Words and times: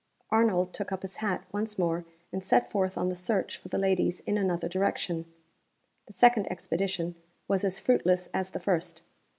Arnold 0.31 0.73
took 0.73 0.91
up 0.91 1.03
his 1.03 1.17
hat 1.17 1.43
once 1.51 1.77
more, 1.77 2.05
and 2.31 2.43
set 2.43 2.71
forth 2.71 2.97
on 2.97 3.09
the 3.09 3.15
search 3.15 3.59
for 3.59 3.69
the 3.69 3.77
ladies 3.77 4.19
in 4.21 4.35
another 4.35 4.67
direction. 4.67 5.31
The 6.07 6.13
second 6.13 6.51
expedition 6.51 7.13
was 7.47 7.63
as 7.63 7.77
fruitless 7.77 8.25
as 8.33 8.49
the 8.49 8.59
first. 8.59 9.03